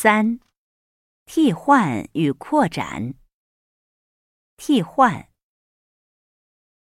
[0.00, 0.38] 三、
[1.26, 3.14] 替换与扩展。
[4.56, 5.28] 替换。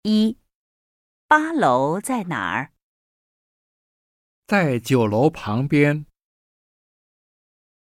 [0.01, 0.39] 一、
[1.27, 2.73] 八楼在哪儿？
[4.47, 6.07] 在九楼旁边，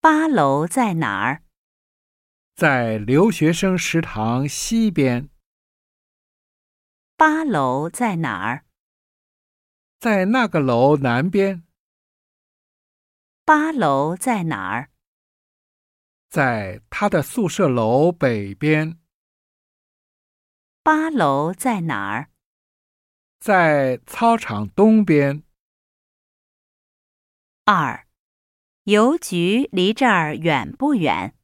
[0.01, 1.45] 八楼在哪儿？
[2.57, 5.31] 在留学生食堂西边，
[7.17, 8.65] 八楼在哪儿？
[10.01, 11.65] 在那个楼南边，
[13.45, 14.89] 八楼在哪儿？
[16.33, 18.99] 在他的宿舍楼北边，
[20.83, 22.31] 八楼在哪儿？
[23.39, 25.43] 在操场东边。
[27.67, 28.07] 二、
[28.85, 31.35] 邮局离这儿远不远？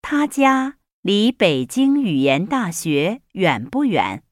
[0.00, 4.24] 他家离北京语言大学远不远？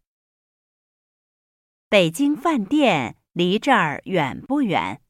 [1.91, 5.03] 北京饭店离这儿远不远？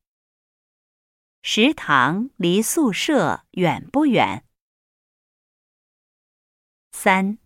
[1.43, 4.47] 食堂离宿舍远不远？
[6.93, 7.39] 三、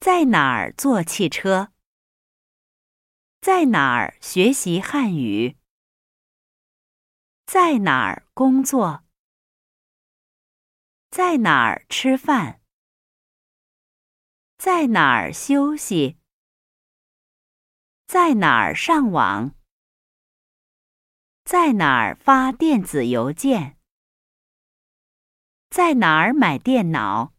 [0.00, 1.72] 在哪儿坐汽车？
[3.40, 5.56] 在哪儿学习汉语？
[7.46, 9.04] 在哪儿工作？
[11.08, 12.60] 在哪儿吃饭？
[14.58, 16.18] 在哪儿休息？
[18.06, 19.55] 在哪儿上网？
[21.46, 23.78] 在哪儿发电子邮件？
[25.70, 27.34] 在哪儿买电脑？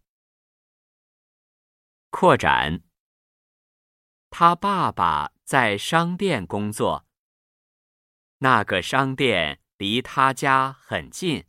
[2.10, 2.84] 扩展。
[4.30, 7.06] 他爸爸在商店工作。
[8.38, 11.46] 那个商店离他家很近。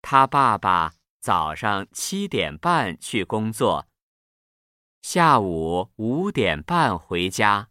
[0.00, 3.86] 他爸爸早上七点半去工作，
[5.02, 7.68] 下午五点半回家。